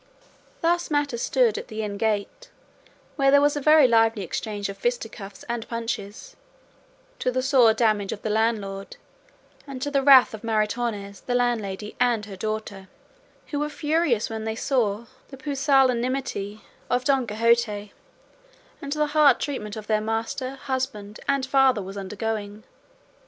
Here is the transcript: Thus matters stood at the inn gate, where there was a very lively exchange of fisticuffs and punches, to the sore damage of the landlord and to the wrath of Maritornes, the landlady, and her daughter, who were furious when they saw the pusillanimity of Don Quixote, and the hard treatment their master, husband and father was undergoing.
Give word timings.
Thus 0.61 0.89
matters 0.89 1.21
stood 1.21 1.59
at 1.59 1.67
the 1.67 1.83
inn 1.83 1.95
gate, 1.97 2.49
where 3.17 3.29
there 3.29 3.39
was 3.39 3.55
a 3.55 3.61
very 3.61 3.87
lively 3.87 4.23
exchange 4.23 4.67
of 4.67 4.75
fisticuffs 4.75 5.43
and 5.43 5.69
punches, 5.69 6.35
to 7.19 7.29
the 7.31 7.43
sore 7.43 7.75
damage 7.75 8.11
of 8.11 8.23
the 8.23 8.31
landlord 8.31 8.97
and 9.67 9.79
to 9.83 9.91
the 9.91 10.01
wrath 10.01 10.33
of 10.33 10.41
Maritornes, 10.43 11.21
the 11.27 11.35
landlady, 11.35 11.95
and 11.99 12.25
her 12.25 12.35
daughter, 12.35 12.87
who 13.49 13.59
were 13.59 13.69
furious 13.69 14.27
when 14.27 14.43
they 14.43 14.55
saw 14.55 15.05
the 15.27 15.37
pusillanimity 15.37 16.61
of 16.89 17.03
Don 17.05 17.27
Quixote, 17.27 17.93
and 18.81 18.91
the 18.93 19.05
hard 19.13 19.39
treatment 19.39 19.75
their 19.85 20.01
master, 20.01 20.55
husband 20.55 21.19
and 21.27 21.45
father 21.45 21.83
was 21.83 21.95
undergoing. 21.95 22.63